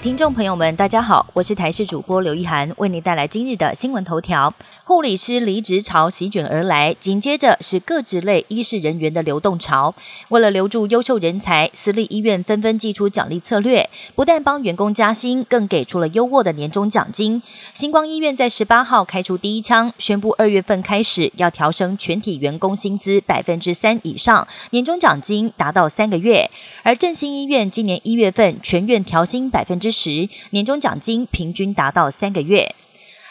[0.00, 4.54] 听众朋友们，大家好，我是台视主播刘一涵，为您带来今日的新闻头条。
[4.84, 9.94] 护理师离职潮席卷而来，紧接着是各职类医事人员的流动潮。
[10.28, 17.42] 为了留住优秀人才，私立医院纷纷祭出奖励策略，不但帮员工加薪，更给出了优渥的年终奖金。
[17.74, 26.48] 星光医院在十八号开出第一枪，宣布二月份开始要调升全体员工薪资百分之三以上，年终奖金达到三个月。
[26.84, 32.74] 而振兴医院今年一月份全院调薪百分之十，年终奖金平均达到三个月。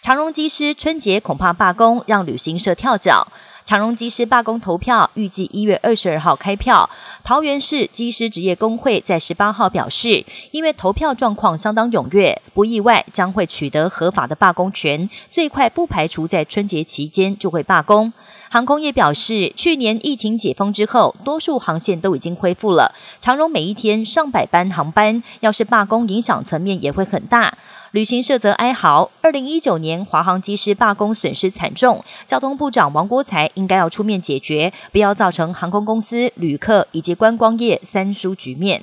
[0.00, 3.28] 长荣机师春节恐怕罢工，让旅行社跳脚。
[3.72, 6.90] 长荣机师罢工投票预计一月二十二号开票。
[7.24, 18.12] 桃园市机师职业工会在十八号表示，因为投票状况相当踊跃，不意外将会取得合法的罢工权，最快不排除在春节期间就会罢工。
[18.50, 22.94] 航空业表示，去年疫情解封之后，多数航线都已经恢复了。
[23.22, 27.56] 长荣每一天上百班航班，要是罢工，影响层面也会很大。
[27.92, 38.82] 旅行社则哀嚎，二零一九年华航机师罢工损失惨重，交通部长王国才应该要出面解决，不要造成航空公司、旅客以及观光业三输局面。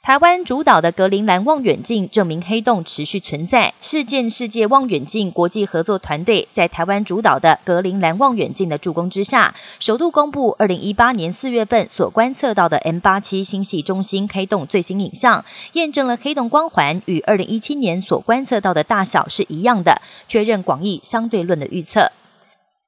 [0.00, 3.74] 台湾主导的格陵兰望远镜证明黑洞持续存在。
[3.82, 22.12] 事件世界望远镜国际合作团队在台湾主导的格陵兰望远镜的助攻之下，首度公布二零一八年四月份所观测到的 M 八七星系中心黑洞最新影像，验证了黑洞光环与二零一七年所观测到的大小是一样的，确认广义相对论的预测。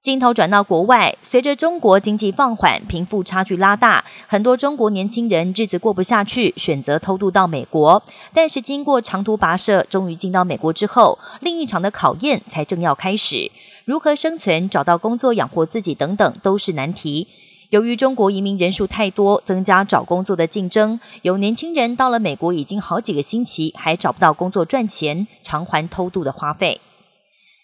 [0.03, 8.03] 镜头转到国外，随着中国经济放缓，贫富差距拉大，很多中国年轻人日子过不下去，选择偷渡到美国。
[8.33, 13.53] 但是经过长途跋涉，终于进到美国之后，另一场的考验才正要开始。
[13.85, 17.29] 如何生存、找到工作养活自己等等，都是难题。
[17.69, 26.81] 由于中国移民人数太多，增加找工作的竞争，有年轻人到了美国已经好几个星期，还找不到工作赚钱，偿还偷渡的花费。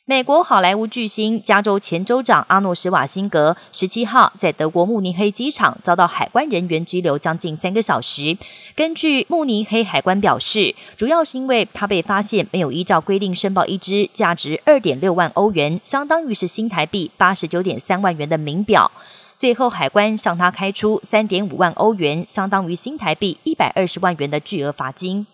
[0.08, 8.38] 美国好莱坞巨星、加州前州长阿诺·施瓦辛格十七号在德国慕尼黑机场遭到海关人员拘留将近三个小时。
[8.76, 18.88] 根据慕尼黑海关表示，主要是因为他被发现没有依照规定申报一只价值二点六万欧元（相当于是新台币八十九点三万元）的名表。
[19.36, 25.26] 最后，海关向他开出三点五万欧元（相当于新台币一百二十万元）的巨额罚金。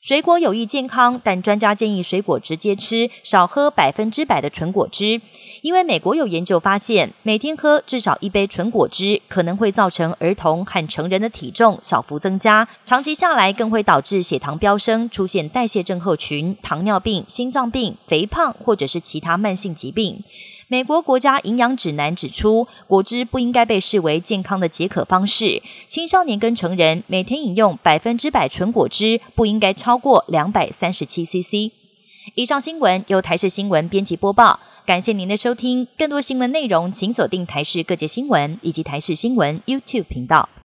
[0.00, 5.20] 水果有益健康，但专家建议水果直接吃，少喝百分之百的纯果汁。
[5.60, 20.24] 因为美国有研究发现，每天喝至少一杯纯果汁，可能会造成儿童和成人的体重小幅增加，长期下来更会导致血糖飙升，出现代谢症候群、糖尿病、心脏病、肥胖或者是其他慢性疾病。
[20.70, 25.60] 美国国家营养指南指出，果汁不应该被视为健康的解渴方式。
[25.88, 31.72] 青少年跟成人每天饮用百分之百纯果汁不应该超过两百三十七 CC。
[32.36, 35.88] 以上新闻由台视新闻编辑播报，感谢您的收听。
[35.98, 40.50] 更多新闻内容，请锁定台视各界新闻以及台视新闻 YouTube 频道。